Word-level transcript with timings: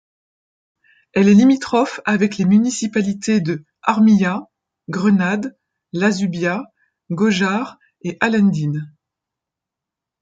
Elle 1.13 1.29
est 1.29 1.35
limitrophe 1.35 2.01
avec 2.05 2.37
les 2.37 2.45
municipalités 2.45 3.39
de 3.39 3.63
Armilla, 3.83 4.47
Grenade, 4.89 5.55
La 5.93 6.09
Zubia, 6.09 6.63
Gójar 7.11 7.77
et 8.01 8.17
Alhendín. 8.19 8.91